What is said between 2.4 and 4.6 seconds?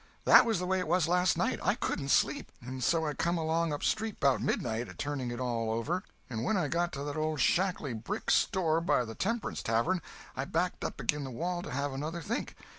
and so I come along upstreet 'bout